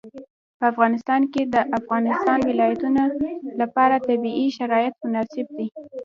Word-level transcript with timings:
په 0.57 0.63
افغانستان 0.71 1.21
کې 1.33 1.41
د 1.47 1.49
د 1.53 1.55
افغانستان 1.79 2.39
ولايتونه 2.49 3.03
لپاره 3.61 4.03
طبیعي 4.07 4.47
شرایط 4.57 4.93
مناسب 5.05 5.47
دي. 5.57 5.67